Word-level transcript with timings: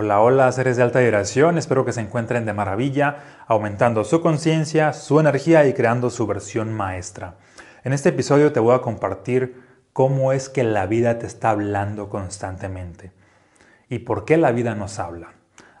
Hola, 0.00 0.20
hola, 0.20 0.52
seres 0.52 0.76
de 0.76 0.84
alta 0.84 1.00
vibración, 1.00 1.58
espero 1.58 1.84
que 1.84 1.90
se 1.90 2.00
encuentren 2.00 2.46
de 2.46 2.52
maravilla, 2.52 3.16
aumentando 3.48 4.04
su 4.04 4.20
conciencia, 4.20 4.92
su 4.92 5.18
energía 5.18 5.66
y 5.66 5.72
creando 5.72 6.08
su 6.08 6.24
versión 6.24 6.72
maestra. 6.72 7.34
En 7.82 7.92
este 7.92 8.10
episodio 8.10 8.52
te 8.52 8.60
voy 8.60 8.76
a 8.76 8.80
compartir 8.80 9.60
cómo 9.92 10.32
es 10.32 10.48
que 10.48 10.62
la 10.62 10.86
vida 10.86 11.18
te 11.18 11.26
está 11.26 11.50
hablando 11.50 12.08
constantemente 12.08 13.10
y 13.88 13.98
por 13.98 14.24
qué 14.24 14.36
la 14.36 14.52
vida 14.52 14.76
nos 14.76 15.00
habla. 15.00 15.32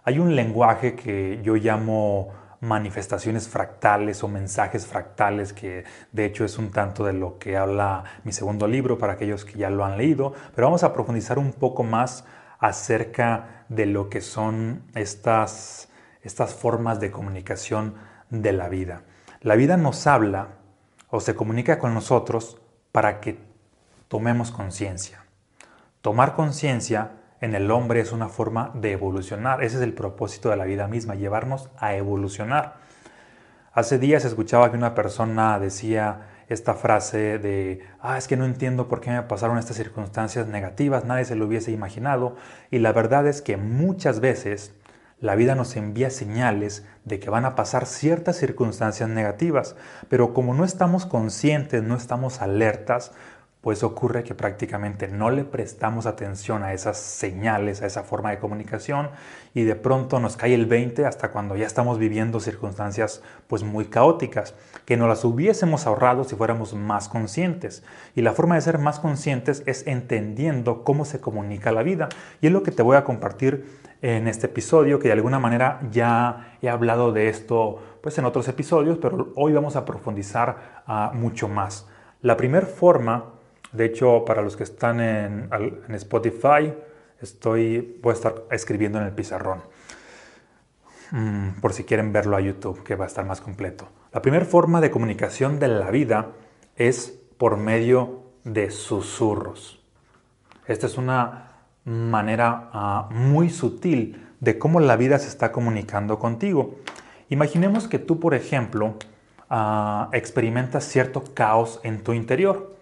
Hay 0.02 0.18
un 0.18 0.34
lenguaje 0.34 0.96
que 0.96 1.38
yo 1.44 1.54
llamo 1.54 2.30
manifestaciones 2.60 3.46
fractales 3.46 4.24
o 4.24 4.26
mensajes 4.26 4.84
fractales, 4.84 5.52
que 5.52 5.84
de 6.10 6.24
hecho 6.24 6.44
es 6.44 6.58
un 6.58 6.72
tanto 6.72 7.04
de 7.04 7.12
lo 7.12 7.38
que 7.38 7.56
habla 7.56 8.02
mi 8.24 8.32
segundo 8.32 8.66
libro 8.66 8.98
para 8.98 9.12
aquellos 9.12 9.44
que 9.44 9.58
ya 9.58 9.70
lo 9.70 9.84
han 9.84 9.96
leído, 9.96 10.32
pero 10.56 10.66
vamos 10.66 10.82
a 10.82 10.92
profundizar 10.92 11.38
un 11.38 11.52
poco 11.52 11.84
más 11.84 12.24
acerca 12.58 13.57
de 13.68 13.86
lo 13.86 14.08
que 14.08 14.20
son 14.20 14.82
estas, 14.94 15.88
estas 16.22 16.54
formas 16.54 17.00
de 17.00 17.10
comunicación 17.10 17.94
de 18.30 18.52
la 18.52 18.68
vida. 18.68 19.02
La 19.40 19.54
vida 19.56 19.76
nos 19.76 20.06
habla 20.06 20.48
o 21.10 21.20
se 21.20 21.34
comunica 21.34 21.78
con 21.78 21.94
nosotros 21.94 22.60
para 22.92 23.20
que 23.20 23.38
tomemos 24.08 24.50
conciencia. 24.50 25.24
Tomar 26.00 26.34
conciencia 26.34 27.12
en 27.40 27.54
el 27.54 27.70
hombre 27.70 28.00
es 28.00 28.12
una 28.12 28.28
forma 28.28 28.72
de 28.74 28.92
evolucionar. 28.92 29.62
Ese 29.62 29.76
es 29.76 29.82
el 29.82 29.94
propósito 29.94 30.50
de 30.50 30.56
la 30.56 30.64
vida 30.64 30.88
misma, 30.88 31.14
llevarnos 31.14 31.70
a 31.78 31.94
evolucionar. 31.94 32.76
Hace 33.72 33.98
días 33.98 34.24
escuchaba 34.24 34.70
que 34.70 34.76
una 34.76 34.94
persona 34.94 35.58
decía 35.58 36.22
esta 36.48 36.74
frase 36.74 37.38
de, 37.38 37.80
ah, 38.00 38.16
es 38.16 38.26
que 38.26 38.36
no 38.36 38.44
entiendo 38.44 38.88
por 38.88 39.00
qué 39.00 39.10
me 39.10 39.22
pasaron 39.22 39.58
estas 39.58 39.76
circunstancias 39.76 40.46
negativas, 40.46 41.04
nadie 41.04 41.24
se 41.24 41.34
lo 41.34 41.46
hubiese 41.46 41.72
imaginado. 41.72 42.36
Y 42.70 42.78
la 42.78 42.92
verdad 42.92 43.26
es 43.26 43.42
que 43.42 43.56
muchas 43.56 44.20
veces 44.20 44.72
la 45.20 45.34
vida 45.34 45.54
nos 45.54 45.76
envía 45.76 46.10
señales 46.10 46.86
de 47.04 47.18
que 47.18 47.28
van 47.28 47.44
a 47.44 47.56
pasar 47.56 47.86
ciertas 47.86 48.36
circunstancias 48.36 49.08
negativas, 49.08 49.76
pero 50.08 50.32
como 50.32 50.54
no 50.54 50.64
estamos 50.64 51.06
conscientes, 51.06 51.82
no 51.82 51.96
estamos 51.96 52.40
alertas, 52.40 53.12
pues 53.60 53.82
ocurre 53.82 54.22
que 54.22 54.36
prácticamente 54.36 55.08
no 55.08 55.30
le 55.30 55.44
prestamos 55.44 56.06
atención 56.06 56.62
a 56.62 56.72
esas 56.72 56.96
señales, 56.96 57.82
a 57.82 57.86
esa 57.86 58.04
forma 58.04 58.30
de 58.30 58.38
comunicación 58.38 59.10
y 59.52 59.64
de 59.64 59.74
pronto 59.74 60.20
nos 60.20 60.36
cae 60.36 60.54
el 60.54 60.66
20 60.66 61.04
hasta 61.04 61.32
cuando 61.32 61.56
ya 61.56 61.66
estamos 61.66 61.98
viviendo 61.98 62.38
circunstancias 62.38 63.20
pues 63.48 63.64
muy 63.64 63.86
caóticas, 63.86 64.54
que 64.84 64.96
no 64.96 65.08
las 65.08 65.24
hubiésemos 65.24 65.86
ahorrado 65.86 66.22
si 66.22 66.36
fuéramos 66.36 66.74
más 66.74 67.08
conscientes. 67.08 67.82
Y 68.14 68.22
la 68.22 68.32
forma 68.32 68.54
de 68.54 68.60
ser 68.60 68.78
más 68.78 69.00
conscientes 69.00 69.64
es 69.66 69.86
entendiendo 69.88 70.84
cómo 70.84 71.04
se 71.04 71.20
comunica 71.20 71.72
la 71.72 71.82
vida. 71.82 72.08
Y 72.40 72.46
es 72.46 72.52
lo 72.52 72.62
que 72.62 72.70
te 72.70 72.82
voy 72.82 72.96
a 72.96 73.04
compartir 73.04 73.66
en 74.02 74.28
este 74.28 74.46
episodio, 74.46 75.00
que 75.00 75.08
de 75.08 75.14
alguna 75.14 75.40
manera 75.40 75.80
ya 75.90 76.56
he 76.62 76.68
hablado 76.68 77.12
de 77.12 77.28
esto 77.28 77.82
pues 78.00 78.16
en 78.18 78.24
otros 78.24 78.46
episodios, 78.46 78.98
pero 78.98 79.32
hoy 79.34 79.52
vamos 79.52 79.74
a 79.74 79.84
profundizar 79.84 80.82
ah, 80.86 81.10
mucho 81.12 81.48
más. 81.48 81.88
La 82.22 82.36
primera 82.36 82.66
forma 82.66 83.37
de 83.78 83.84
hecho, 83.84 84.24
para 84.24 84.42
los 84.42 84.56
que 84.56 84.64
están 84.64 85.00
en, 85.00 85.48
Spotify, 85.90 86.74
estoy, 87.20 87.96
voy 88.02 88.10
a 88.10 88.14
estar 88.14 88.34
escribiendo 88.50 88.98
en 88.98 89.04
el 89.04 89.12
pizarrón. 89.12 89.62
Mm, 91.12 91.60
por 91.60 91.72
si 91.72 91.84
quieren 91.84 92.12
verlo 92.12 92.36
a 92.36 92.40
YouTube, 92.40 92.82
que 92.82 92.96
va 92.96 93.04
a 93.04 93.06
estar 93.06 93.24
más 93.24 93.40
completo. 93.40 93.88
La 94.12 94.20
primera 94.20 94.44
forma 94.44 94.80
de 94.80 94.90
comunicación 94.90 95.60
de 95.60 95.68
la 95.68 95.92
vida 95.92 96.32
es 96.74 97.20
por 97.38 97.56
medio 97.56 98.24
de 98.42 98.72
susurros. 98.72 99.80
Esta 100.66 100.86
es 100.86 100.98
una 100.98 101.52
manera 101.84 102.70
ah, 102.72 103.08
muy 103.12 103.48
sutil 103.48 104.26
de 104.40 104.58
cómo 104.58 104.80
la 104.80 104.96
vida 104.96 105.20
se 105.20 105.28
está 105.28 105.52
comunicando 105.52 106.18
contigo. 106.18 106.74
Imaginemos 107.28 107.86
que 107.86 108.00
tú, 108.00 108.18
por 108.18 108.34
ejemplo, 108.34 108.96
ah, 109.48 110.08
experimentas 110.12 110.82
cierto 110.82 111.22
caos 111.32 111.78
en 111.84 112.02
tu 112.02 112.12
interior 112.12 112.77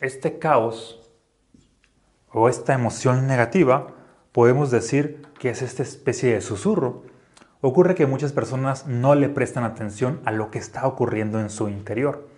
este 0.00 0.38
caos 0.38 1.00
o 2.32 2.48
esta 2.48 2.74
emoción 2.74 3.26
negativa, 3.26 3.88
podemos 4.32 4.70
decir 4.70 5.26
que 5.38 5.50
es 5.50 5.62
esta 5.62 5.82
especie 5.82 6.32
de 6.32 6.40
susurro. 6.40 7.04
Ocurre 7.60 7.94
que 7.94 8.06
muchas 8.06 8.32
personas 8.32 8.86
no 8.86 9.14
le 9.14 9.28
prestan 9.28 9.64
atención 9.64 10.20
a 10.24 10.30
lo 10.30 10.50
que 10.50 10.58
está 10.58 10.86
ocurriendo 10.86 11.40
en 11.40 11.50
su 11.50 11.68
interior. 11.68 12.28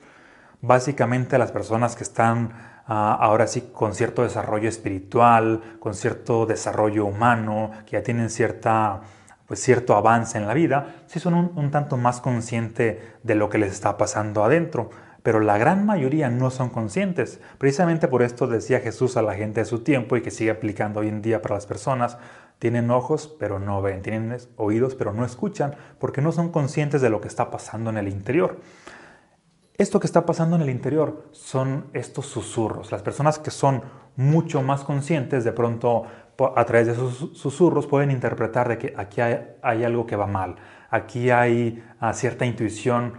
Básicamente 0.61 1.39
las 1.39 1.53
personas 1.53 1.95
que 1.95 2.03
están 2.03 2.53
ah, 2.87 3.17
ahora 3.21 3.47
sí 3.47 3.71
con 3.72 3.95
cierto 3.95 4.22
desarrollo 4.22 4.69
espiritual, 4.69 5.61
con 5.78 5.95
cierto 5.95 6.47
desarrollo 6.47 7.05
humano, 7.05 7.71
que 7.87 7.93
ya 7.93 8.03
tienen 8.03 8.31
cierta, 8.31 9.03
pues, 9.47 9.61
cierto 9.61 9.95
avance 9.95 10.39
en 10.39 10.47
la 10.47 10.55
vida, 10.55 11.05
sí 11.06 11.21
son 11.21 11.34
un, 11.34 11.53
un 11.55 11.71
tanto 11.71 11.97
más 11.97 12.21
conscientes 12.21 12.99
de 13.22 13.34
lo 13.34 13.49
que 13.49 13.59
les 13.59 13.72
está 13.72 13.97
pasando 13.97 14.45
adentro 14.45 14.91
pero 15.22 15.41
la 15.41 15.59
gran 15.59 15.87
mayoría 15.87 16.28
no 16.28 16.50
son 16.50 16.71
conscientes. 16.71 17.41
Precisamente 17.59 18.09
por 18.09 18.22
esto 18.22 18.47
decía 18.47 18.81
Jesús 18.81 19.16
a 19.16 19.22
la 19.22 19.34
gente 19.34 19.60
de 19.60 19.66
su 19.66 19.81
tiempo 19.81 20.16
y 20.16 20.22
que 20.22 20.31
sigue 20.31 20.50
aplicando 20.50 21.00
hoy 21.00 21.09
en 21.09 21.22
día 21.22 21.43
para 21.43 21.55
las 21.55 21.66
personas, 21.66 22.19
tienen 22.59 22.91
ojos 22.91 23.34
pero 23.38 23.59
no 23.59 23.83
ven, 23.83 24.03
tienen 24.03 24.37
oídos 24.56 24.94
pero 24.94 25.12
no 25.12 25.25
escuchan, 25.25 25.75
porque 25.99 26.21
no 26.21 26.33
son 26.33 26.50
conscientes 26.50 27.00
de 27.00 27.10
lo 27.10 27.21
que 27.21 27.28
está 27.28 27.50
pasando 27.50 27.91
en 27.91 27.99
el 27.99 28.09
interior. 28.09 28.60
Esto 29.78 29.99
que 29.99 30.06
está 30.06 30.27
pasando 30.27 30.56
en 30.56 30.62
el 30.62 30.71
interior 30.71 31.25
son 31.33 31.87
estos 31.93 32.27
susurros. 32.27 32.93
Las 32.93 33.03
personas 33.03 33.39
que 33.39 33.50
son 33.50 33.83
mucho 34.16 34.62
más 34.62 34.84
conscientes 34.84 35.44
de 35.44 35.53
pronto 35.53 36.04
a 36.54 36.65
través 36.65 36.87
de 36.87 36.93
esos 36.93 37.31
susurros 37.34 37.87
pueden 37.87 38.10
interpretar 38.10 38.69
de 38.69 38.78
que 38.78 38.94
aquí 38.97 39.21
hay, 39.21 39.84
algo 39.84 40.06
que 40.06 40.16
va 40.16 40.27
mal, 40.27 40.56
aquí 40.91 41.31
hay 41.31 41.83
ah, 42.00 42.12
cierta 42.12 42.44
intuición 42.44 43.15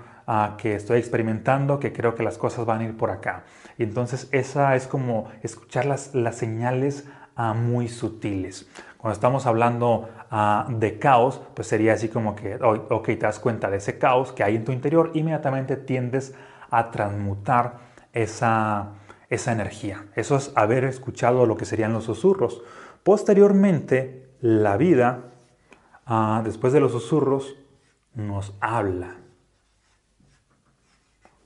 que 0.57 0.75
estoy 0.75 0.99
experimentando, 0.99 1.79
que 1.79 1.91
creo 1.91 2.15
que 2.15 2.23
las 2.23 2.37
cosas 2.37 2.65
van 2.65 2.81
a 2.81 2.83
ir 2.85 2.97
por 2.97 3.11
acá. 3.11 3.43
Y 3.77 3.83
entonces 3.83 4.29
esa 4.31 4.75
es 4.75 4.87
como 4.87 5.29
escuchar 5.41 5.85
las, 5.85 6.13
las 6.13 6.35
señales 6.35 7.05
ah, 7.35 7.53
muy 7.53 7.87
sutiles. 7.87 8.67
Cuando 8.97 9.13
estamos 9.13 9.45
hablando 9.45 10.09
ah, 10.31 10.67
de 10.69 10.97
caos, 10.99 11.41
pues 11.53 11.67
sería 11.67 11.93
así 11.93 12.07
como 12.07 12.35
que, 12.35 12.55
ok, 12.55 13.05
te 13.05 13.17
das 13.17 13.39
cuenta 13.39 13.69
de 13.69 13.77
ese 13.77 13.97
caos 13.97 14.31
que 14.31 14.43
hay 14.43 14.55
en 14.55 14.65
tu 14.65 14.71
interior, 14.71 15.11
inmediatamente 15.13 15.75
tiendes 15.75 16.33
a 16.69 16.91
transmutar 16.91 17.79
esa, 18.13 18.93
esa 19.29 19.51
energía. 19.51 20.05
Eso 20.15 20.37
es 20.37 20.51
haber 20.55 20.85
escuchado 20.85 21.45
lo 21.45 21.57
que 21.57 21.65
serían 21.65 21.93
los 21.93 22.05
susurros. 22.05 22.61
Posteriormente, 23.03 24.29
la 24.39 24.77
vida, 24.77 25.25
ah, 26.05 26.41
después 26.45 26.71
de 26.71 26.79
los 26.79 26.93
susurros, 26.93 27.55
nos 28.15 28.53
habla 28.61 29.22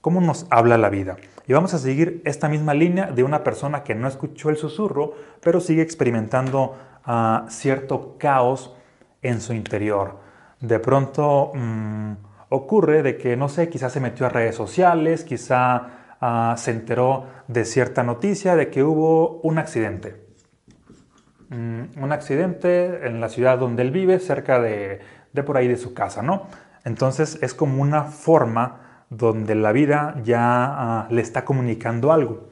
cómo 0.07 0.21
nos 0.21 0.47
habla 0.49 0.77
la 0.77 0.89
vida. 0.89 1.17
Y 1.47 1.51
vamos 1.51 1.73
a 1.73 1.79
seguir 1.79 2.21
esta 2.23 2.47
misma 2.47 2.73
línea 2.73 3.07
de 3.07 3.25
una 3.25 3.43
persona 3.43 3.83
que 3.83 3.93
no 3.93 4.07
escuchó 4.07 4.49
el 4.49 4.55
susurro, 4.55 5.15
pero 5.41 5.59
sigue 5.59 5.81
experimentando 5.81 6.77
ah, 7.03 7.45
cierto 7.49 8.15
caos 8.17 8.73
en 9.21 9.41
su 9.41 9.51
interior. 9.51 10.19
De 10.61 10.79
pronto 10.79 11.51
mm, 11.53 12.11
ocurre 12.47 13.03
de 13.03 13.17
que, 13.17 13.35
no 13.35 13.49
sé, 13.49 13.67
quizás 13.67 13.91
se 13.91 13.99
metió 13.99 14.25
a 14.25 14.29
redes 14.29 14.55
sociales, 14.55 15.25
quizá 15.25 16.15
ah, 16.21 16.55
se 16.57 16.71
enteró 16.71 17.25
de 17.49 17.65
cierta 17.65 18.01
noticia 18.01 18.55
de 18.55 18.69
que 18.69 18.83
hubo 18.83 19.41
un 19.41 19.57
accidente. 19.57 20.25
Mm, 21.49 22.01
un 22.01 22.11
accidente 22.13 23.05
en 23.05 23.19
la 23.19 23.27
ciudad 23.27 23.57
donde 23.57 23.81
él 23.81 23.91
vive, 23.91 24.19
cerca 24.19 24.61
de, 24.61 25.01
de 25.33 25.43
por 25.43 25.57
ahí 25.57 25.67
de 25.67 25.75
su 25.75 25.93
casa, 25.93 26.21
¿no? 26.21 26.47
Entonces 26.85 27.39
es 27.41 27.53
como 27.53 27.81
una 27.81 28.05
forma 28.05 28.86
donde 29.09 29.55
la 29.55 29.71
vida 29.71 30.15
ya 30.23 30.39
ah, 30.41 31.07
le 31.09 31.21
está 31.21 31.45
comunicando 31.45 32.11
algo. 32.11 32.47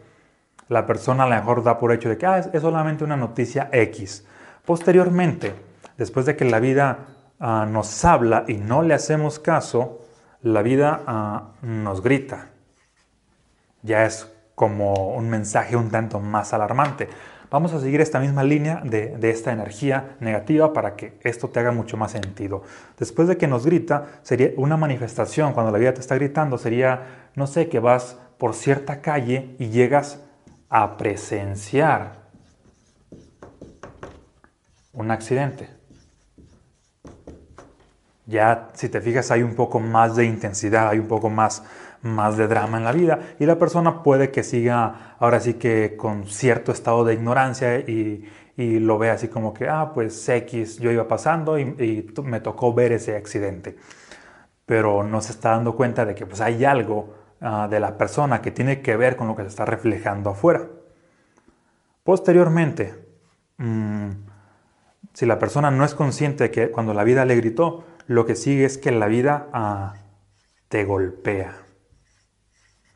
La 0.68 0.86
persona 0.86 1.24
a 1.24 1.30
lo 1.30 1.36
mejor 1.36 1.64
da 1.64 1.78
por 1.80 1.92
hecho 1.92 2.10
de 2.10 2.18
que 2.18 2.26
ah, 2.26 2.40
es, 2.40 2.62
solamente 2.62 3.04
una 3.04 3.18
noticia 3.18 3.70
X. 3.72 4.26
Posteriormente, 4.66 5.54
después 5.98 6.26
de 6.26 6.36
que 6.36 6.46
la 6.46 6.60
vida 6.60 7.00
ah, 7.40 7.68
nos 7.70 8.06
habla 8.06 8.46
y 8.48 8.56
no 8.56 8.82
le 8.82 8.94
hacemos 8.94 9.40
caso, 9.40 10.02
la 10.42 10.62
vida 10.62 11.52
nos 11.64 12.02
grita. 12.04 12.50
Ya 13.82 14.06
es 14.06 14.32
como 14.54 15.16
un 15.16 15.28
mensaje 15.30 15.76
un 15.76 15.90
tanto 15.90 16.20
más 16.20 16.54
alarmante. 16.54 17.10
Vamos 17.52 17.74
a 17.74 17.80
seguir 17.80 18.02
esta 18.02 18.20
misma 18.20 18.44
línea 18.44 18.82
de, 18.84 19.18
esta 19.30 19.52
energía 19.52 20.16
negativa 20.20 20.74
para 20.74 20.96
que 20.96 21.20
esto 21.24 21.50
te 21.50 21.60
haga 21.60 21.72
mucho 21.72 21.98
más 21.98 22.12
sentido. 22.12 22.64
Después 22.98 23.28
de 23.28 23.38
que 23.38 23.48
nos 23.48 23.66
grita, 23.66 24.20
sería 24.24 24.52
una 24.58 24.78
manifestación, 24.78 25.54
cuando 25.54 25.72
la 25.72 25.78
vida 25.78 25.94
te 25.94 26.02
está 26.02 26.16
gritando, 26.16 26.58
sería, 26.58 27.30
no 27.36 27.48
sé, 27.48 27.70
que 27.70 27.80
vas 27.80 28.18
por 28.38 28.54
cierta 28.54 29.02
calle 29.02 29.56
y 29.60 29.70
llegas 29.70 30.20
a 30.70 30.98
presenciar 30.98 32.26
un 34.94 35.12
accidente. 35.12 35.75
Ya, 38.28 38.70
si 38.74 38.90
te 38.90 39.02
fijas, 39.02 39.32
hay 39.32 39.44
un 39.44 39.56
poco 39.56 39.80
más 39.80 40.16
de 40.16 40.26
intensidad, 40.26 40.90
hay 40.90 41.00
un 41.00 41.08
poco 41.08 41.30
más 41.30 41.64
más 42.02 42.38
de 42.38 42.48
drama 42.48 42.78
en 42.78 42.84
la 42.84 42.92
vida 42.92 43.20
y 43.40 43.48
la 43.48 43.58
persona 43.58 44.04
puede 44.04 44.30
que 44.30 44.44
siga 44.44 45.16
ahora 45.18 45.40
sí 45.40 45.56
que 45.56 45.96
con 45.98 46.28
cierto 46.28 46.72
estado 46.72 47.04
de 47.04 47.16
ignorancia 47.16 47.80
y, 47.80 48.30
y 48.58 48.80
lo 48.80 48.98
ve 48.98 49.10
así 49.10 49.28
como 49.28 49.54
que, 49.54 49.68
ah, 49.68 49.92
pues 49.94 50.28
X, 50.30 50.80
yo 50.80 50.92
iba 50.92 51.08
pasando 51.08 51.60
y, 51.60 52.14
me 52.24 52.40
tocó 52.40 52.74
ver 52.74 52.94
ese 52.94 53.16
accidente. 53.18 53.76
Pero 54.66 55.04
no 55.04 55.22
se 55.22 55.32
está 55.34 55.52
dando 55.52 55.76
cuenta 55.76 56.06
de 56.06 56.16
que 56.16 56.26
pues, 56.26 56.42
hay 56.42 56.64
algo 56.66 57.14
ah, 57.42 57.68
de 57.70 57.80
la 57.80 57.98
persona 57.98 58.42
que 58.42 58.52
tiene 58.52 58.82
que 58.82 58.96
ver 58.96 59.16
con 59.18 59.28
lo 59.28 59.36
que 59.36 59.44
se 59.44 59.50
está 59.50 59.66
reflejando 59.66 60.32
afuera. 60.32 60.68
Posteriormente, 62.04 62.96
mm, 63.58 64.10
si 65.14 65.26
la 65.26 65.40
persona 65.40 65.72
no 65.72 65.84
es 65.84 65.96
consciente 65.96 66.46
de 66.46 66.52
que 66.52 66.72
cuando 66.72 66.94
la 66.94 67.04
vida 67.04 67.26
le 67.26 67.36
gritó, 67.36 67.84
lo 68.08 68.26
que 68.26 68.36
sigue 68.36 68.66
es 68.66 68.78
que 68.78 68.92
la 68.92 69.08
vida 69.08 69.48
ah, 69.54 69.96
te 70.70 70.86
golpea. 70.86 71.65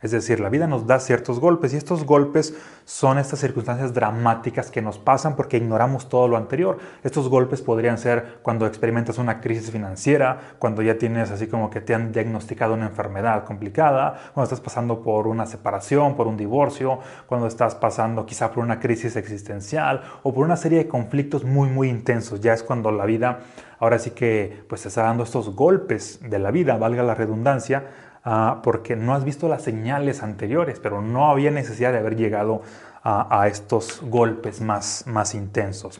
Es 0.01 0.11
decir, 0.11 0.39
la 0.39 0.47
vida 0.47 0.65
nos 0.65 0.87
da 0.87 0.97
ciertos 0.99 1.41
golpes 1.41 1.73
y 1.73 1.77
estos 1.77 2.05
golpes 2.05 2.55
son 2.85 3.17
estas 3.17 3.39
circunstancias 3.39 3.93
dramáticas 3.93 4.71
que 4.71 4.81
nos 4.81 4.97
pasan 4.97 5.35
porque 5.35 5.57
ignoramos 5.57 6.07
todo 6.07 6.29
lo 6.29 6.37
anterior. 6.37 6.77
Estos 7.03 7.27
golpes 7.27 7.61
podrían 7.61 7.97
ser 7.97 8.39
cuando 8.41 8.65
experimentas 8.65 9.17
una 9.17 9.41
crisis 9.41 9.71
financiera, 9.71 10.55
cuando 10.57 10.81
ya 10.81 10.97
tienes 10.97 11.31
así 11.31 11.47
como 11.47 11.69
que 11.69 11.81
te 11.81 11.93
han 11.93 12.13
diagnosticado 12.13 12.75
una 12.75 12.85
enfermedad 12.85 13.43
complicada, 13.43 14.31
cuando 14.33 14.45
estás 14.45 14.61
pasando 14.61 15.01
por 15.01 15.27
una 15.27 15.45
separación, 15.45 16.15
por 16.15 16.27
un 16.27 16.37
divorcio, 16.37 16.99
cuando 17.27 17.47
estás 17.47 17.75
pasando 17.75 18.25
quizá 18.25 18.51
por 18.51 18.63
una 18.63 18.79
crisis 18.79 19.17
existencial 19.17 20.01
o 20.23 20.33
por 20.33 20.45
una 20.45 20.55
serie 20.55 20.77
de 20.77 20.87
conflictos 20.87 21.43
muy 21.43 21.67
muy 21.67 21.89
intensos. 21.89 22.39
Ya 22.39 22.53
es 22.53 22.63
cuando 22.63 22.89
la 22.91 23.05
vida 23.05 23.39
ahora 23.79 23.99
sí 23.99 24.11
que 24.11 24.63
pues 24.67 24.85
está 24.85 25.03
dando 25.03 25.23
estos 25.23 25.55
golpes 25.55 26.19
de 26.21 26.39
la 26.39 26.51
vida, 26.51 26.77
valga 26.77 27.03
la 27.03 27.15
redundancia, 27.15 27.85
Ah, 28.31 28.59
porque 28.61 28.95
no 28.95 29.15
has 29.15 29.23
visto 29.23 29.49
las 29.49 29.63
señales 29.63 30.21
anteriores, 30.21 30.79
pero 30.79 31.01
no 31.01 31.31
había 31.31 31.49
necesidad 31.49 31.91
de 31.91 31.97
haber 31.97 32.15
llegado 32.15 32.61
a, 33.01 33.47
estos 33.47 34.03
golpes 34.03 34.61
más, 34.61 35.07
más 35.07 35.33
intensos. 35.33 35.99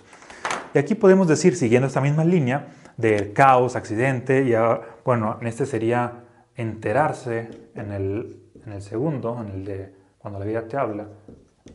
Y 0.76 0.78
aquí 0.78 0.94
podemos 0.94 1.28
decir, 1.28 1.56
siguiendo 1.56 1.88
esta 1.88 2.02
misma 2.02 2.24
línea 2.24 2.68
del 2.98 3.34
caos, 3.34 3.76
accidente, 3.76 4.44
y 4.44 4.54
bueno, 5.04 5.40
en 5.42 5.48
este 5.48 5.66
sería 5.66 6.26
enterarse 6.56 7.50
en 7.74 7.92
el, 7.92 8.44
en 8.64 8.74
el 8.74 8.84
segundo, 8.84 9.42
en 9.42 9.50
el 9.50 9.66
de 9.66 9.96
cuando 10.20 10.38
la 10.38 10.46
vida 10.46 10.68
te 10.68 10.78
habla, 10.78 11.08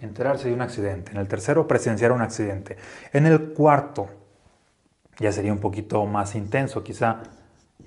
enterarse 0.00 0.46
de 0.46 0.54
un 0.54 0.60
accidente. 0.60 1.10
En 1.10 1.18
el 1.18 1.26
tercero, 1.26 1.66
presenciar 1.66 2.12
un 2.12 2.22
accidente. 2.22 2.76
En 3.12 3.26
el 3.26 3.54
cuarto, 3.54 4.06
ya 5.18 5.32
sería 5.32 5.52
un 5.52 5.58
poquito 5.58 6.06
más 6.06 6.36
intenso, 6.36 6.84
quizá 6.84 7.24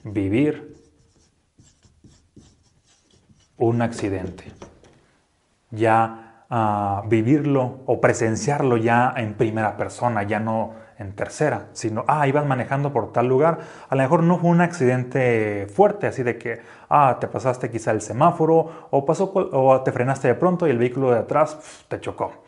vivir 0.04 0.77
un 3.58 3.82
accidente. 3.82 4.52
Ya 5.72 6.44
ah, 6.50 7.04
vivirlo 7.08 7.80
o 7.86 8.00
presenciarlo 8.00 8.78
ya 8.78 9.14
en 9.18 9.34
primera 9.34 9.78
persona, 9.78 10.24
ya 10.24 10.40
no 10.40 10.88
en 11.00 11.14
tercera, 11.14 11.68
sino, 11.74 12.04
ah, 12.08 12.28
ibas 12.28 12.46
manejando 12.46 12.92
por 12.92 13.12
tal 13.12 13.28
lugar, 13.28 13.60
a 13.88 13.96
lo 13.96 14.02
mejor 14.02 14.24
no 14.24 14.40
fue 14.40 14.50
un 14.50 14.62
accidente 14.62 15.68
fuerte, 15.68 16.08
así 16.08 16.24
de 16.24 16.38
que, 16.38 16.62
ah, 16.90 17.18
te 17.20 17.28
pasaste 17.28 17.70
quizá 17.70 17.92
el 17.92 18.02
semáforo 18.02 18.88
o, 18.90 19.06
pasó, 19.06 19.32
o 19.34 19.82
te 19.82 19.92
frenaste 19.92 20.28
de 20.28 20.36
pronto 20.36 20.68
y 20.68 20.72
el 20.72 20.78
vehículo 20.80 21.12
de 21.12 21.20
atrás 21.20 21.86
te 21.88 22.00
chocó. 22.00 22.44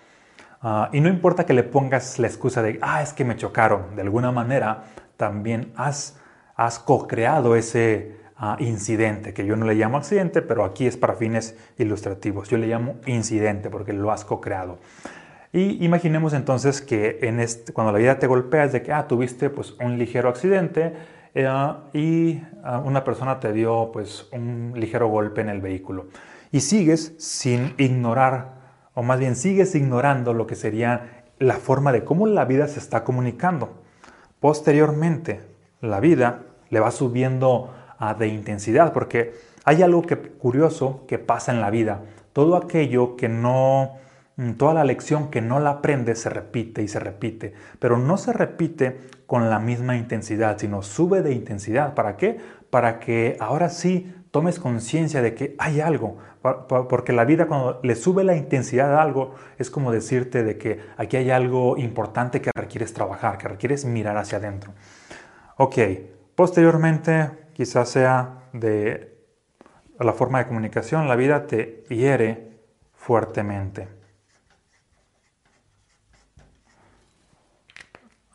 Ah, 0.61 0.89
y 0.91 0.99
no 0.99 1.09
importa 1.09 1.45
que 1.45 1.53
le 1.53 1.63
pongas 1.63 2.17
la 2.19 2.27
excusa 2.27 2.61
de, 2.63 2.79
ah, 2.81 3.01
es 3.03 3.13
que 3.13 3.23
me 3.23 3.35
chocaron, 3.35 3.95
de 3.95 4.01
alguna 4.01 4.31
manera 4.31 4.83
también 5.15 5.71
has, 5.75 6.17
has 6.55 6.79
co-creado 6.79 7.55
ese, 7.55 8.17
incidente, 8.59 9.33
que 9.33 9.45
yo 9.45 9.55
no 9.55 9.65
le 9.65 9.75
llamo 9.75 9.97
accidente, 9.97 10.41
pero 10.41 10.63
aquí 10.63 10.85
es 10.85 10.97
para 10.97 11.15
fines 11.15 11.57
ilustrativos. 11.77 12.47
Yo 12.49 12.57
le 12.57 12.67
llamo 12.67 12.95
incidente 13.05 13.69
porque 13.69 13.93
lo 13.93 14.11
has 14.11 14.23
co-creado. 14.23 14.79
Y 15.51 15.83
imaginemos 15.83 16.33
entonces 16.33 16.81
que 16.81 17.19
cuando 17.73 17.91
la 17.91 17.97
vida 17.97 18.19
te 18.19 18.27
golpea 18.27 18.65
es 18.65 18.71
de 18.71 18.83
que 18.83 18.93
ah, 18.93 19.07
tuviste 19.07 19.49
pues, 19.49 19.75
un 19.81 19.97
ligero 19.97 20.29
accidente 20.29 20.93
eh, 21.33 21.47
y 21.93 22.41
ah, 22.63 22.81
una 22.85 23.03
persona 23.03 23.39
te 23.39 23.51
dio 23.51 23.91
pues, 23.91 24.27
un 24.31 24.73
ligero 24.75 25.07
golpe 25.07 25.41
en 25.41 25.49
el 25.49 25.59
vehículo. 25.59 26.07
Y 26.51 26.61
sigues 26.61 27.15
sin 27.17 27.73
ignorar, 27.77 28.59
o 28.93 29.03
más 29.03 29.19
bien 29.19 29.35
sigues 29.35 29.75
ignorando 29.75 30.33
lo 30.33 30.47
que 30.47 30.55
sería 30.55 31.23
la 31.39 31.55
forma 31.55 31.91
de 31.91 32.03
cómo 32.03 32.27
la 32.27 32.45
vida 32.45 32.67
se 32.67 32.79
está 32.79 33.03
comunicando. 33.03 33.81
Posteriormente, 34.39 35.41
la 35.81 35.99
vida 35.99 36.43
le 36.69 36.79
va 36.79 36.91
subiendo 36.91 37.73
de 38.17 38.27
intensidad, 38.27 38.93
porque 38.93 39.33
hay 39.65 39.83
algo 39.83 40.01
que, 40.01 40.17
curioso 40.17 41.03
que 41.07 41.19
pasa 41.19 41.51
en 41.51 41.61
la 41.61 41.69
vida. 41.69 42.01
Todo 42.33 42.55
aquello 42.55 43.17
que 43.17 43.27
no, 43.27 43.97
mm, 44.37 44.53
toda 44.53 44.73
la 44.73 44.83
lección 44.85 45.29
que 45.29 45.41
no 45.41 45.59
la 45.59 45.71
aprendes 45.71 46.19
se 46.21 46.29
repite 46.29 46.81
y 46.81 46.87
se 46.87 46.99
repite, 46.99 47.53
pero 47.79 47.97
no 47.97 48.17
se 48.17 48.31
repite 48.31 48.97
con 49.27 49.49
la 49.49 49.59
misma 49.59 49.97
intensidad, 49.97 50.57
sino 50.57 50.81
sube 50.81 51.21
de 51.21 51.33
intensidad. 51.33 51.93
¿Para 51.93 52.15
qué? 52.15 52.39
Para 52.69 52.99
que 52.99 53.37
ahora 53.39 53.69
sí 53.69 54.13
tomes 54.31 54.59
conciencia 54.59 55.21
de 55.21 55.35
que 55.35 55.55
hay 55.59 55.81
algo, 55.81 56.17
porque 56.67 57.11
la 57.13 57.25
vida 57.25 57.47
cuando 57.47 57.79
le 57.83 57.95
sube 57.95 58.23
la 58.23 58.35
intensidad 58.35 58.95
a 58.95 59.01
algo 59.01 59.35
es 59.57 59.69
como 59.69 59.91
decirte 59.91 60.43
de 60.43 60.57
que 60.57 60.79
aquí 60.97 61.17
hay 61.17 61.31
algo 61.31 61.77
importante 61.77 62.41
que 62.41 62.51
requieres 62.55 62.93
trabajar, 62.93 63.37
que 63.37 63.49
requieres 63.49 63.85
mirar 63.85 64.17
hacia 64.17 64.37
adentro. 64.37 64.71
Ok, 65.57 65.77
posteriormente 66.35 67.48
quizás 67.59 67.89
sea 67.89 68.43
de 68.53 69.19
la 69.99 70.13
forma 70.13 70.39
de 70.39 70.47
comunicación, 70.47 71.09
la 71.09 71.17
vida 71.17 71.45
te 71.45 71.83
hiere 71.89 72.57
fuertemente. 72.93 73.89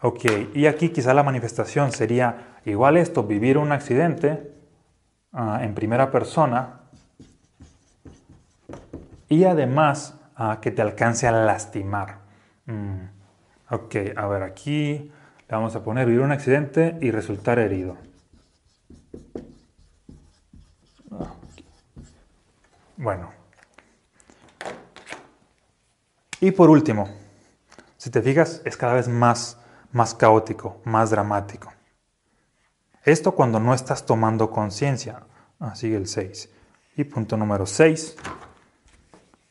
Ok, 0.03 0.27
y 0.53 0.67
aquí 0.67 0.91
quizá 0.91 1.15
la 1.15 1.23
manifestación 1.23 1.91
sería 1.91 2.59
igual 2.67 2.99
esto, 2.99 3.23
vivir 3.23 3.57
un 3.57 3.73
accidente 3.73 4.53
ah, 5.33 5.61
en 5.63 5.73
primera 5.73 6.11
persona 6.11 6.81
y 9.31 9.45
además 9.45 10.21
ah, 10.37 10.59
que 10.61 10.71
te 10.71 10.83
alcance 10.83 11.27
a 11.27 11.33
lastimar. 11.33 12.19
Mm, 12.67 13.07
ok, 13.71 13.97
a 14.17 14.27
ver, 14.27 14.43
aquí 14.43 15.11
le 15.49 15.57
vamos 15.57 15.75
a 15.77 15.83
poner 15.83 16.05
vivir 16.05 16.21
un 16.21 16.33
accidente 16.33 16.99
y 17.01 17.11
resultar 17.11 17.59
herido. 17.59 17.97
Bueno. 22.97 23.33
Y 26.41 26.51
por 26.51 26.71
último, 26.71 27.09
si 27.97 28.11
te 28.11 28.21
fijas, 28.23 28.61
es 28.65 28.77
cada 28.77 28.95
vez 28.95 29.09
más, 29.09 29.59
más 29.93 30.15
caótico, 30.15 30.81
más 30.85 31.11
dramático. 31.11 31.73
Esto 33.03 33.35
cuando 33.35 33.61
no 33.61 33.75
estás 33.75 34.07
tomando 34.07 34.51
conciencia. 34.51 35.23
Ah, 35.59 35.75
sigue 35.75 35.97
el 35.97 36.07
6. 36.07 36.51
Y 36.97 37.05
punto 37.05 37.37
número 37.37 37.67
6. 37.67 38.17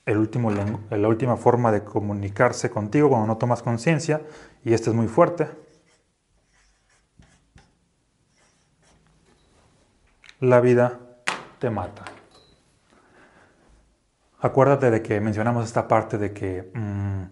El 0.06 0.18
último, 0.18 0.52
la 0.52 1.08
última 1.08 1.38
forma 1.38 1.72
de 1.72 1.84
comunicarse 1.84 2.70
contigo 2.70 3.10
cuando 3.10 3.28
no 3.28 3.38
tomas 3.38 3.64
conciencia, 3.64 4.22
y 4.64 4.74
este 4.74 4.90
es 4.90 4.96
muy 4.96 5.08
fuerte. 5.08 5.50
La 10.42 10.60
vida 10.60 11.00
te 11.60 11.70
mata. 11.70 12.04
Acuérdate 14.44 14.92
de 14.92 15.02
que 15.02 15.22
mencionamos 15.22 15.64
esta 15.64 15.88
parte 15.88 16.18
de 16.18 16.34
que 16.34 16.70
mm, 16.74 17.24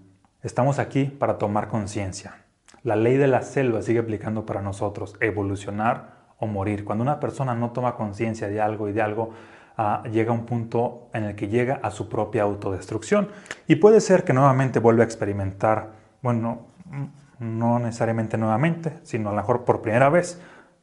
estamos 0.44 0.80
aquí 0.80 1.04
para 1.08 1.38
tomar 1.38 1.68
conciencia. 1.68 2.46
La 2.84 2.96
ley 2.96 3.18
de 3.18 3.28
la 3.28 3.42
selva 3.42 3.82
sigue 3.82 4.00
aplicando 4.00 4.46
para 4.46 4.62
nosotros, 4.62 5.18
evolucionar 5.20 6.22
o 6.40 6.48
morir. 6.48 6.86
Cuando 6.86 7.02
una 7.02 7.20
persona 7.20 7.54
no 7.54 7.72
toma 7.72 7.96
conciencia 7.96 8.48
de 8.48 8.62
algo 8.62 8.88
y 8.88 8.94
de 8.94 9.02
algo, 9.02 9.32
ah, 9.76 10.04
llega 10.10 10.32
a 10.32 10.34
un 10.34 10.46
punto 10.46 11.10
en 11.14 11.26
el 11.26 11.36
que 11.36 11.50
llega 11.50 11.82
a 11.84 11.92
su 11.92 12.08
propia 12.08 12.44
autodestrucción. 12.44 13.28
Y 13.68 13.76
puede 13.76 14.00
ser 14.00 14.24
que 14.24 14.32
nuevamente 14.32 14.80
vuelva 14.80 15.04
a 15.04 15.06
experimentar, 15.06 15.90
bueno, 16.22 16.68
mm, 16.86 17.58
no 17.60 17.78
necesariamente 17.80 18.38
nuevamente, 18.38 19.00
sino 19.04 19.32
a 19.32 19.32
lo 19.34 19.38
mejor 19.42 19.66
por 19.66 19.82
primera 19.82 20.08
vez, 20.08 20.42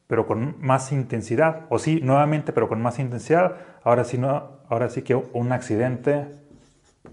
pero 0.09 0.27
con 0.27 0.57
más 0.59 0.91
intensidad, 0.91 1.67
o 1.69 1.79
sí, 1.79 2.01
nuevamente, 2.03 2.53
pero 2.53 2.69
con 2.69 2.81
más 2.83 2.99
intensidad, 2.99 3.57
ahora 3.85 4.05
sí, 4.05 4.17
no, 4.19 4.59
ahora 4.69 4.89
sí 4.89 5.03
que 5.03 5.15
un 5.15 5.53
accidente 5.53 6.35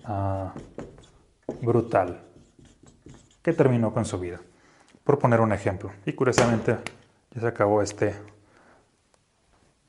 ah, 0.05 0.53
brutal 1.61 2.21
que 3.43 3.53
terminó 3.53 3.93
con 3.93 4.05
su 4.05 4.17
vida. 4.17 4.39
Por 5.03 5.19
poner 5.19 5.41
un 5.41 5.51
ejemplo. 5.51 5.91
Y 6.05 6.13
curiosamente 6.13 6.77
ya 7.31 7.41
se 7.41 7.47
acabó 7.47 7.81
este, 7.81 8.15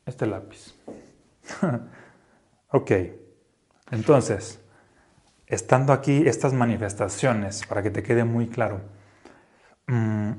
este 0.05 0.27
lápiz. 0.27 0.75
ok, 2.73 2.91
entonces, 3.93 4.61
estando 5.47 5.93
aquí 5.93 6.27
estas 6.27 6.53
manifestaciones, 6.53 7.65
para 7.67 7.85
que 7.85 7.91
te 7.91 8.03
quede 8.03 8.25
muy 8.25 8.49
claro, 8.49 8.81
mmm, 9.87 10.33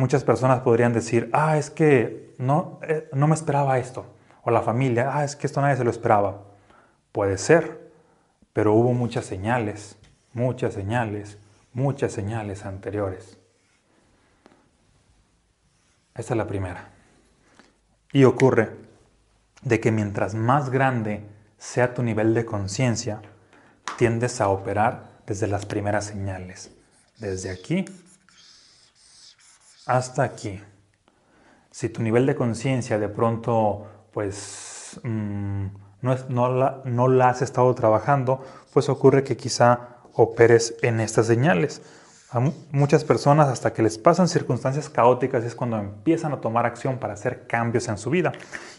Muchas 0.00 0.24
personas 0.24 0.60
podrían 0.60 0.94
decir, 0.94 1.28
ah, 1.34 1.58
es 1.58 1.68
que 1.68 2.34
no, 2.38 2.80
eh, 2.88 3.10
no 3.12 3.26
me 3.26 3.34
esperaba 3.34 3.78
esto. 3.78 4.06
O 4.44 4.50
la 4.50 4.62
familia, 4.62 5.10
ah, 5.12 5.24
es 5.24 5.36
que 5.36 5.46
esto 5.46 5.60
nadie 5.60 5.76
se 5.76 5.84
lo 5.84 5.90
esperaba. 5.90 6.42
Puede 7.12 7.36
ser, 7.36 7.92
pero 8.54 8.72
hubo 8.72 8.94
muchas 8.94 9.26
señales, 9.26 9.98
muchas 10.32 10.72
señales, 10.72 11.36
muchas 11.74 12.12
señales 12.12 12.64
anteriores. 12.64 13.36
Esta 16.14 16.32
es 16.32 16.38
la 16.38 16.46
primera. 16.46 16.88
Y 18.10 18.24
ocurre 18.24 18.70
de 19.60 19.80
que 19.80 19.92
mientras 19.92 20.34
más 20.34 20.70
grande 20.70 21.26
sea 21.58 21.92
tu 21.92 22.02
nivel 22.02 22.32
de 22.32 22.46
conciencia, 22.46 23.20
tiendes 23.98 24.40
a 24.40 24.48
operar 24.48 25.10
desde 25.26 25.46
las 25.46 25.66
primeras 25.66 26.06
señales, 26.06 26.70
desde 27.18 27.50
aquí 27.50 27.84
hasta 29.86 30.22
aquí. 30.22 30.60
Si 31.70 31.88
tu 31.88 32.02
nivel 32.02 32.26
de 32.26 32.34
conciencia 32.34 32.98
de 32.98 33.08
pronto 33.08 33.86
pues 34.12 35.00
mm, 35.02 35.66
no, 36.02 36.16
no, 36.28 36.52
la, 36.52 36.82
no 36.84 37.08
la 37.08 37.28
has 37.30 37.42
estado 37.42 37.74
trabajando, 37.74 38.44
pues 38.72 38.88
ocurre 38.88 39.24
que 39.24 39.36
quizá 39.36 39.98
operes 40.14 40.76
en 40.82 41.00
estas 41.00 41.26
señales. 41.26 41.82
A 42.32 42.40
muchas 42.70 43.04
personas 43.04 43.48
hasta 43.48 43.72
que 43.72 43.82
les 43.82 43.98
pasan 43.98 44.28
circunstancias 44.28 44.88
caóticas 44.88 45.44
es 45.44 45.56
cuando 45.56 45.78
empiezan 45.78 46.32
a 46.32 46.40
tomar 46.40 46.64
acción 46.64 46.98
para 46.98 47.14
hacer 47.14 47.46
cambios 47.48 47.88
en 47.88 47.98
su 47.98 48.08
vida. 48.08 48.32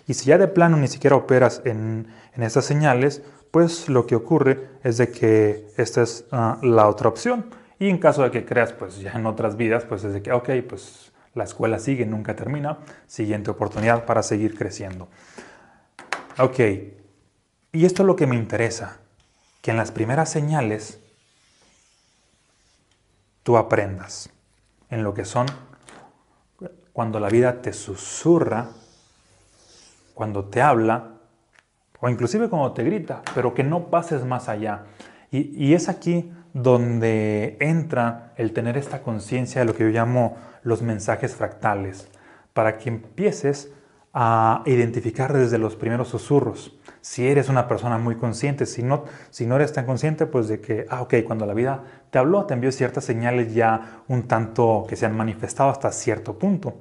Y 0.07 0.13
si 0.13 0.27
ya 0.27 0.37
de 0.37 0.47
plano 0.47 0.77
ni 0.77 0.87
siquiera 0.87 1.17
operas 1.17 1.61
en, 1.65 2.07
en 2.33 2.43
estas 2.43 2.63
señales, 2.63 3.21
pues 3.51 3.89
lo 3.89 4.07
que 4.07 4.15
ocurre 4.15 4.69
es 4.83 4.97
de 4.97 5.11
que 5.11 5.67
esta 5.75 6.01
es 6.01 6.25
ah, 6.31 6.57
la 6.61 6.87
otra 6.87 7.09
opción. 7.09 7.45
Y 7.81 7.89
en 7.89 7.97
caso 7.97 8.21
de 8.21 8.29
que 8.29 8.45
creas 8.45 8.73
pues 8.73 8.99
ya 8.99 9.13
en 9.13 9.25
otras 9.25 9.57
vidas, 9.57 9.85
pues 9.85 10.03
es 10.03 10.13
de 10.13 10.21
que, 10.21 10.31
ok, 10.31 10.49
pues 10.69 11.11
la 11.33 11.45
escuela 11.45 11.79
sigue, 11.79 12.05
nunca 12.05 12.35
termina, 12.35 12.77
siguiente 13.07 13.49
oportunidad 13.49 14.05
para 14.05 14.21
seguir 14.21 14.55
creciendo. 14.55 15.07
Ok, 16.37 16.59
y 17.71 17.85
esto 17.85 18.03
es 18.03 18.05
lo 18.05 18.15
que 18.15 18.27
me 18.27 18.35
interesa, 18.35 18.99
que 19.63 19.71
en 19.71 19.77
las 19.77 19.89
primeras 19.89 20.29
señales 20.29 20.99
tú 23.41 23.57
aprendas 23.57 24.29
en 24.91 25.01
lo 25.01 25.15
que 25.15 25.25
son 25.25 25.47
cuando 26.93 27.19
la 27.19 27.29
vida 27.29 27.63
te 27.63 27.73
susurra, 27.73 28.69
cuando 30.13 30.45
te 30.45 30.61
habla, 30.61 31.13
o 31.99 32.09
inclusive 32.09 32.47
cuando 32.47 32.73
te 32.73 32.83
grita, 32.83 33.23
pero 33.33 33.55
que 33.55 33.63
no 33.63 33.87
pases 33.87 34.23
más 34.23 34.49
allá. 34.49 34.85
Y, 35.31 35.73
es 35.73 35.87
aquí 35.87 36.29
donde 36.53 37.57
entra 37.59 38.33
el 38.37 38.53
tener 38.53 38.77
esta 38.77 39.01
conciencia 39.01 39.61
de 39.61 39.65
lo 39.65 39.75
que 39.75 39.83
yo 39.83 39.89
llamo 39.89 40.37
los 40.63 40.81
mensajes 40.81 41.35
fractales, 41.35 42.07
para 42.53 42.77
que 42.77 42.89
empieces 42.89 43.71
a 44.13 44.63
identificar 44.65 45.31
desde 45.31 45.57
los 45.57 45.75
primeros 45.75 46.09
susurros. 46.09 46.77
Si 46.99 47.27
eres 47.27 47.49
una 47.49 47.67
persona 47.67 47.97
muy 47.97 48.15
consciente, 48.15 48.65
si 48.65 48.83
no, 48.83 49.05
si 49.29 49.45
no 49.45 49.55
eres 49.55 49.73
tan 49.73 49.85
consciente, 49.85 50.25
pues 50.25 50.47
de 50.47 50.59
que, 50.59 50.85
ah, 50.89 51.01
ok, 51.01 51.15
cuando 51.25 51.45
la 51.45 51.53
vida 51.53 51.83
te 52.09 52.19
habló, 52.19 52.45
te 52.45 52.53
envió 52.53 52.71
ciertas 52.71 53.05
señales 53.05 53.53
ya 53.53 54.03
un 54.07 54.27
tanto 54.27 54.85
que 54.87 54.95
se 54.97 55.05
han 55.05 55.15
manifestado 55.15 55.69
hasta 55.69 55.91
cierto 55.91 56.37
punto. 56.37 56.75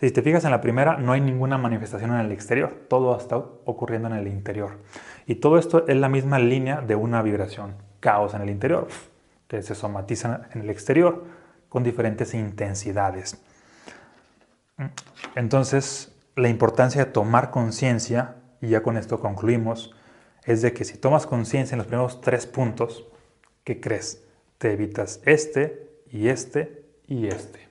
Si 0.00 0.10
te 0.12 0.22
fijas 0.22 0.44
en 0.44 0.52
la 0.52 0.62
primera, 0.62 0.96
no 0.96 1.12
hay 1.12 1.20
ninguna 1.20 1.58
manifestación 1.58 2.12
en 2.12 2.20
el 2.20 2.32
exterior, 2.32 2.72
todo 2.88 3.14
está 3.18 3.36
ocurriendo 3.36 4.08
en 4.08 4.14
el 4.14 4.28
interior. 4.28 4.78
Y 5.26 5.34
todo 5.34 5.58
esto 5.58 5.86
es 5.88 5.96
la 5.96 6.08
misma 6.08 6.38
línea 6.38 6.80
de 6.80 6.94
una 6.94 7.20
vibración, 7.20 7.74
caos 8.00 8.34
en 8.34 8.42
el 8.42 8.50
interior, 8.50 8.88
que 9.48 9.62
se 9.62 9.74
somatiza 9.74 10.48
en 10.52 10.62
el 10.62 10.70
exterior 10.70 11.24
con 11.68 11.84
diferentes 11.84 12.34
intensidades. 12.34 13.40
Entonces, 15.34 16.12
la 16.36 16.48
importancia 16.48 17.04
de 17.04 17.10
tomar 17.10 17.50
conciencia, 17.50 18.36
y 18.60 18.68
ya 18.68 18.82
con 18.82 18.96
esto 18.96 19.20
concluimos, 19.20 19.94
es 20.44 20.62
de 20.62 20.72
que 20.72 20.84
si 20.84 20.98
tomas 20.98 21.26
conciencia 21.26 21.74
en 21.74 21.78
los 21.78 21.86
primeros 21.86 22.20
tres 22.20 22.46
puntos, 22.46 23.06
¿qué 23.64 23.80
crees? 23.80 24.24
Te 24.58 24.72
evitas 24.72 25.20
este 25.24 26.02
y 26.10 26.28
este 26.28 26.84
y 27.06 27.28
este. 27.28 27.69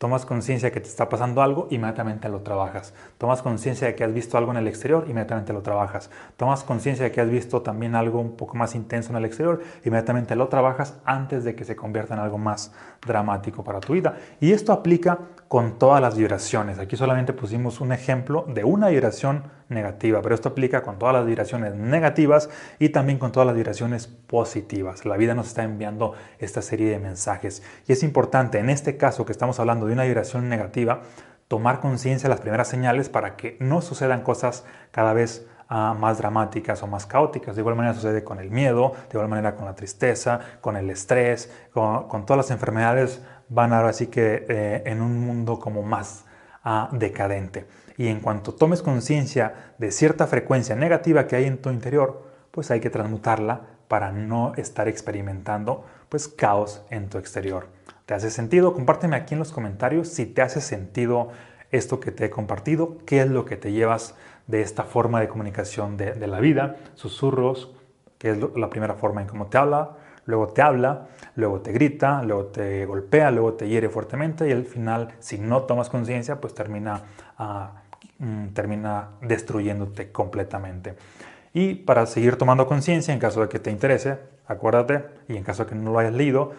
Tomas 0.00 0.24
conciencia 0.24 0.72
que 0.72 0.80
te 0.80 0.88
está 0.88 1.10
pasando 1.10 1.42
algo, 1.42 1.66
inmediatamente 1.68 2.30
lo 2.30 2.40
trabajas. 2.40 2.94
Tomas 3.18 3.42
conciencia 3.42 3.86
de 3.86 3.94
que 3.94 4.02
has 4.02 4.14
visto 4.14 4.38
algo 4.38 4.50
en 4.50 4.56
el 4.56 4.66
exterior, 4.66 5.04
inmediatamente 5.06 5.52
lo 5.52 5.60
trabajas. 5.60 6.08
Tomas 6.38 6.64
conciencia 6.64 7.04
de 7.04 7.12
que 7.12 7.20
has 7.20 7.28
visto 7.28 7.60
también 7.60 7.94
algo 7.94 8.18
un 8.18 8.34
poco 8.34 8.56
más 8.56 8.74
intenso 8.74 9.10
en 9.10 9.18
el 9.18 9.26
exterior, 9.26 9.60
inmediatamente 9.84 10.36
lo 10.36 10.48
trabajas 10.48 10.94
antes 11.04 11.44
de 11.44 11.54
que 11.54 11.66
se 11.66 11.76
convierta 11.76 12.14
en 12.14 12.20
algo 12.20 12.38
más 12.38 12.72
dramático 13.06 13.62
para 13.62 13.80
tu 13.80 13.92
vida. 13.92 14.16
Y 14.40 14.52
esto 14.52 14.72
aplica 14.72 15.18
con 15.48 15.78
todas 15.78 16.00
las 16.00 16.16
vibraciones. 16.16 16.78
Aquí 16.78 16.96
solamente 16.96 17.34
pusimos 17.34 17.82
un 17.82 17.92
ejemplo 17.92 18.46
de 18.48 18.64
una 18.64 18.88
vibración 18.88 19.42
negativa, 19.70 20.20
pero 20.22 20.34
esto 20.34 20.50
aplica 20.50 20.82
con 20.82 20.98
todas 20.98 21.14
las 21.14 21.26
vibraciones 21.26 21.74
negativas 21.74 22.50
y 22.78 22.90
también 22.90 23.18
con 23.18 23.32
todas 23.32 23.46
las 23.46 23.56
vibraciones 23.56 24.06
positivas. 24.06 25.06
La 25.06 25.16
vida 25.16 25.34
nos 25.34 25.48
está 25.48 25.62
enviando 25.62 26.14
esta 26.38 26.62
serie 26.62 26.90
de 26.90 26.98
mensajes 26.98 27.62
y 27.86 27.92
es 27.92 28.02
importante 28.02 28.58
en 28.58 28.68
este 28.68 28.96
caso 28.96 29.24
que 29.24 29.32
estamos 29.32 29.58
hablando 29.60 29.86
de 29.86 29.94
una 29.94 30.04
vibración 30.04 30.48
negativa, 30.48 31.02
tomar 31.48 31.80
conciencia 31.80 32.28
de 32.28 32.34
las 32.34 32.40
primeras 32.40 32.68
señales 32.68 33.08
para 33.08 33.36
que 33.36 33.56
no 33.60 33.80
sucedan 33.80 34.22
cosas 34.22 34.64
cada 34.90 35.12
vez 35.12 35.46
ah, 35.68 35.96
más 35.98 36.18
dramáticas 36.18 36.82
o 36.82 36.86
más 36.86 37.06
caóticas. 37.06 37.56
De 37.56 37.62
igual 37.62 37.76
manera 37.76 37.94
sucede 37.94 38.22
con 38.22 38.38
el 38.38 38.50
miedo, 38.50 38.92
de 39.08 39.14
igual 39.14 39.28
manera 39.28 39.56
con 39.56 39.64
la 39.64 39.74
tristeza, 39.74 40.40
con 40.60 40.76
el 40.76 40.90
estrés, 40.90 41.52
con, 41.72 42.06
con 42.08 42.26
todas 42.26 42.38
las 42.38 42.50
enfermedades 42.50 43.20
van 43.50 43.72
ahora 43.72 43.92
sí 43.92 44.06
que 44.06 44.46
eh, 44.48 44.82
en 44.86 45.02
un 45.02 45.20
mundo 45.20 45.58
como 45.58 45.82
más 45.82 46.24
ah, 46.64 46.88
decadente. 46.92 47.66
Y 48.00 48.08
en 48.08 48.20
cuanto 48.20 48.54
tomes 48.54 48.80
conciencia 48.80 49.74
de 49.76 49.90
cierta 49.90 50.26
frecuencia 50.26 50.74
negativa 50.74 51.26
que 51.26 51.36
hay 51.36 51.44
en 51.44 51.58
tu 51.58 51.68
interior, 51.68 52.22
pues 52.50 52.70
hay 52.70 52.80
que 52.80 52.88
transmutarla 52.88 53.60
para 53.88 54.10
no 54.10 54.54
estar 54.56 54.88
experimentando 54.88 55.84
pues 56.08 56.26
caos 56.26 56.80
en 56.88 57.10
tu 57.10 57.18
exterior. 57.18 57.66
¿Te 58.06 58.14
hace 58.14 58.30
sentido? 58.30 58.72
Compárteme 58.72 59.16
aquí 59.16 59.34
en 59.34 59.40
los 59.40 59.52
comentarios 59.52 60.08
si 60.08 60.24
te 60.24 60.40
hace 60.40 60.62
sentido 60.62 61.28
esto 61.72 62.00
que 62.00 62.10
te 62.10 62.24
he 62.24 62.30
compartido, 62.30 62.96
qué 63.04 63.20
es 63.20 63.28
lo 63.28 63.44
que 63.44 63.58
te 63.58 63.70
llevas 63.70 64.14
de 64.46 64.62
esta 64.62 64.84
forma 64.84 65.20
de 65.20 65.28
comunicación 65.28 65.98
de, 65.98 66.14
de 66.14 66.26
la 66.26 66.40
vida, 66.40 66.76
susurros, 66.94 67.74
que 68.16 68.30
es 68.30 68.38
la 68.56 68.70
primera 68.70 68.94
forma 68.94 69.20
en 69.20 69.26
cómo 69.26 69.48
te 69.48 69.58
habla, 69.58 69.98
luego 70.24 70.48
te 70.48 70.62
habla, 70.62 71.08
luego 71.36 71.60
te 71.60 71.72
grita, 71.72 72.22
luego 72.22 72.46
te 72.46 72.86
golpea, 72.86 73.30
luego 73.30 73.52
te 73.52 73.68
hiere 73.68 73.90
fuertemente 73.90 74.48
y 74.48 74.52
al 74.52 74.64
final, 74.64 75.12
si 75.18 75.36
no 75.36 75.64
tomas 75.64 75.90
conciencia, 75.90 76.40
pues 76.40 76.54
termina, 76.54 77.02
ah, 77.36 77.79
mm, 78.20 78.48
termina 78.50 79.10
destruyéndote 79.20 80.12
completamente. 80.12 80.94
Y 81.52 81.74
para 81.74 82.06
seguir 82.06 82.36
tomando 82.36 82.66
conciencia, 82.66 83.12
en 83.12 83.18
caso 83.18 83.40
de 83.40 83.48
que 83.48 83.58
te 83.58 83.72
interese, 83.72 84.18
acuérdate, 84.46 85.04
y 85.28 85.36
en 85.36 85.42
caso 85.42 85.64
de 85.64 85.70
que 85.70 85.74
no 85.74 85.90
lo 85.90 85.98
hayas 85.98 86.14
leído, 86.14 86.52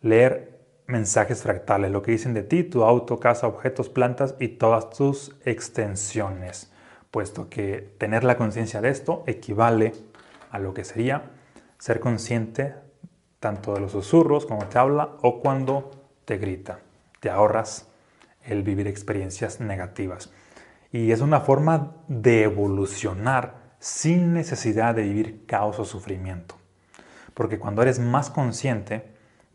leer 0.00 0.54
mensajes 0.86 1.42
fractales, 1.42 1.90
lo 1.90 2.02
que 2.02 2.12
dicen 2.12 2.34
de 2.34 2.42
ti, 2.42 2.64
tu 2.64 2.84
auto, 2.84 3.20
casa, 3.20 3.46
objetos, 3.46 3.88
plantas 3.88 4.34
y 4.38 4.48
todas 4.48 4.90
tus 4.90 5.34
extensiones, 5.44 6.72
puesto 7.10 7.48
que 7.48 7.94
tener 7.98 8.24
la 8.24 8.36
conciencia 8.36 8.80
de 8.80 8.90
esto 8.90 9.24
equivale 9.26 9.92
a 10.50 10.58
lo 10.58 10.74
que 10.74 10.84
sería 10.84 11.30
ser 11.78 12.00
consciente 12.00 12.74
tanto 13.40 13.74
de 13.74 13.80
los 13.80 13.92
susurros 13.92 14.46
cuando 14.46 14.66
te 14.66 14.78
habla 14.78 15.10
o 15.20 15.40
cuando 15.40 15.90
te 16.24 16.38
grita. 16.38 16.78
Te 17.20 17.28
ahorras 17.28 17.88
el 18.42 18.62
vivir 18.62 18.86
experiencias 18.86 19.60
negativas. 19.60 20.32
Y 20.94 21.10
es 21.10 21.20
una 21.20 21.40
forma 21.40 21.96
de 22.06 22.44
evolucionar 22.44 23.74
sin 23.80 24.32
necesidad 24.32 24.94
de 24.94 25.02
vivir 25.02 25.44
caos 25.44 25.80
o 25.80 25.84
sufrimiento. 25.84 26.54
Porque 27.34 27.58
cuando 27.58 27.82
eres 27.82 27.98
más 27.98 28.30
consciente 28.30 29.04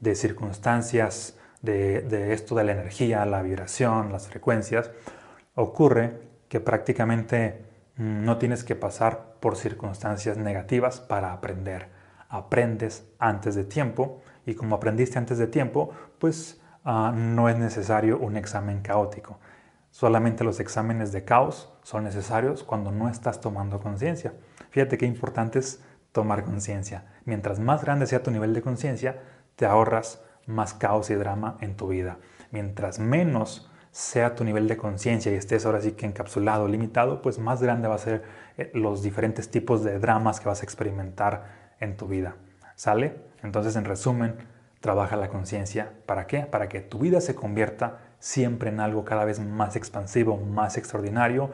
de 0.01 0.15
circunstancias, 0.15 1.37
de, 1.61 2.33
esto 2.33 2.55
de 2.55 2.65
la 2.65 2.73
energía, 2.73 3.25
la 3.25 3.41
vibración, 3.41 4.11
las 4.11 4.27
frecuencias, 4.27 4.91
ocurre 5.55 6.19
que 6.49 6.59
prácticamente 6.59 7.63
mm, 7.95 8.25
no 8.25 8.37
tienes 8.37 8.65
que 8.65 8.75
pasar 8.75 9.35
por 9.39 9.55
circunstancias 9.55 10.35
negativas 10.35 10.99
para 10.99 11.31
aprender 11.31 11.87
aprendes 12.27 13.05
antes 13.17 13.55
de 13.55 13.63
tiempo 13.63 14.21
y 14.45 14.55
como 14.55 14.75
aprendiste 14.75 15.17
antes 15.17 15.37
de 15.37 15.47
tiempo, 15.47 15.91
pues 16.19 16.59
ah, 16.83 17.13
no 17.15 17.47
es 17.47 17.57
necesario 17.57 18.19
un 18.19 18.35
examen 18.35 18.81
caótico. 18.81 19.39
Solamente 19.91 20.43
los 20.43 20.59
exámenes 20.59 21.11
de 21.11 21.25
caos 21.25 21.73
son 21.83 22.03
necesarios 22.03 22.63
cuando 22.63 22.91
no 22.91 23.09
estás 23.09 23.41
tomando 23.41 23.79
conciencia. 23.79 24.33
Fíjate 24.69 24.97
qué 24.97 25.05
importante 25.05 25.59
es 25.59 25.83
tomar 26.11 26.43
conciencia. 26.43 27.05
Mientras 27.25 27.59
más 27.59 27.83
grande 27.83 28.07
sea 28.07 28.23
tu 28.23 28.31
nivel 28.31 28.53
de 28.53 28.61
conciencia, 28.61 29.21
te 29.55 29.65
ahorras 29.65 30.21
más 30.45 30.73
caos 30.73 31.09
y 31.09 31.15
drama 31.15 31.57
en 31.61 31.75
tu 31.75 31.87
vida. 31.87 32.17
Mientras 32.51 32.99
menos 32.99 33.69
sea 33.91 34.35
tu 34.35 34.43
nivel 34.43 34.67
de 34.67 34.77
conciencia 34.77 35.31
y 35.31 35.35
estés 35.35 35.65
ahora 35.65 35.81
sí 35.81 35.93
que 35.93 36.05
encapsulado, 36.05 36.67
limitado, 36.67 37.21
pues 37.21 37.39
más 37.39 37.61
grande 37.61 37.87
va 37.87 37.95
a 37.95 37.99
ser 37.99 38.23
eh, 38.57 38.71
los 38.73 39.01
diferentes 39.01 39.49
tipos 39.49 39.83
de 39.83 39.99
dramas 39.99 40.39
que 40.39 40.47
vas 40.47 40.61
a 40.61 40.63
experimentar 40.63 41.73
en 41.79 41.97
tu 41.97 42.07
vida. 42.07 42.35
¿Sale? 42.75 43.15
Entonces, 43.43 43.75
en 43.75 43.85
resumen, 43.85 44.35
trabaja 44.79 45.15
la 45.17 45.29
conciencia. 45.29 45.91
¿Para 46.05 46.27
qué? 46.27 46.41
Para 46.41 46.69
que 46.69 46.81
tu 46.81 46.99
vida 46.99 47.19
se 47.21 47.35
convierta 47.35 47.99
siempre 48.19 48.69
en 48.69 48.79
algo 48.79 49.05
cada 49.05 49.25
vez 49.25 49.39
más 49.39 49.75
expansivo, 49.75 50.37
más 50.37 50.77
extraordinario 50.77 51.51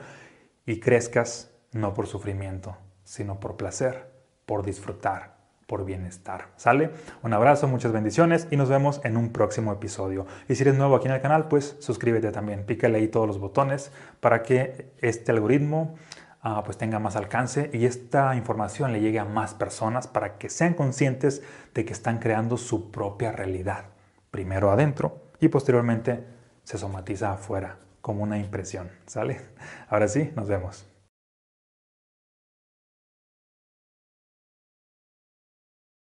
y 0.66 0.80
crezcas 0.80 1.52
no 1.72 1.94
por 1.94 2.08
sufrimiento, 2.08 2.78
sino 3.04 3.40
por 3.40 3.58
placer, 3.58 4.10
por 4.46 4.66
disfrutar, 4.66 5.36
por 5.68 5.86
bienestar. 5.86 6.50
¿Sale? 6.56 6.92
Un 7.24 7.34
abrazo, 7.34 7.68
muchas 7.68 7.92
bendiciones 7.92 8.48
y 8.52 8.58
nos 8.58 8.70
vemos 8.70 9.02
en 9.04 9.18
un 9.18 9.32
próximo 9.32 9.72
episodio. 9.74 10.26
Y 10.48 10.56
si 10.56 10.64
eres 10.64 10.76
nuevo 10.76 10.96
aquí 10.96 11.08
en 11.08 11.14
el 11.14 11.22
canal, 11.22 11.48
pues 11.48 11.76
suscríbete 11.80 12.32
también. 12.32 12.66
Pícale 12.66 12.98
ahí 12.98 13.08
todos 13.08 13.28
los 13.28 13.40
botones 13.40 13.92
para 14.20 14.44
que 14.44 14.92
este 15.00 15.32
algoritmo 15.32 15.96
ah, 16.42 16.64
pues 16.64 16.78
tenga 16.78 17.00
más 17.00 17.16
alcance 17.16 17.70
y 17.74 17.86
esta 17.86 18.36
información 18.36 18.94
le 18.94 19.02
llegue 19.02 19.20
a 19.20 19.26
más 19.26 19.54
personas 19.54 20.08
para 20.08 20.38
que 20.38 20.50
sean 20.50 20.74
conscientes 20.74 21.42
de 21.74 21.86
que 21.86 21.94
están 21.94 22.20
creando 22.20 22.58
su 22.58 22.92
propia 22.92 23.32
realidad. 23.32 23.86
Primero 24.32 24.72
adentro 24.72 25.22
y 25.40 25.48
posteriormente 25.48 26.35
se 26.66 26.78
somatiza 26.78 27.32
afuera 27.32 27.78
como 28.02 28.24
una 28.24 28.38
impresión. 28.38 28.92
¿Sale? 29.08 29.40
Ahora 29.88 30.10
sí, 30.10 30.32
nos 30.36 30.50
vemos. 30.50 30.86